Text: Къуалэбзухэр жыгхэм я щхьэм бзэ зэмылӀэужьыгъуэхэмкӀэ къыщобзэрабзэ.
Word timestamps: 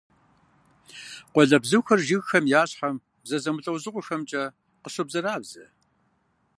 Къуалэбзухэр 1.33 1.99
жыгхэм 2.07 2.45
я 2.59 2.63
щхьэм 2.69 2.95
бзэ 3.23 3.37
зэмылӀэужьыгъуэхэмкӀэ 3.43 4.43
къыщобзэрабзэ. 4.81 5.65